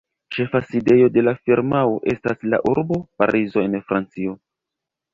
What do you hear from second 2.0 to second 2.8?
estas la